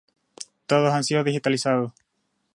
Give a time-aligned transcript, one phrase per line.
[0.65, 1.93] Todos han sido digitalizados.